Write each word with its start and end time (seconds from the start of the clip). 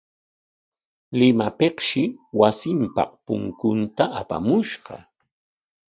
Limapikshi 1.19 2.03
wasinpaq 2.39 3.09
punkuta 3.25 4.03
apamushqa. 4.19 4.95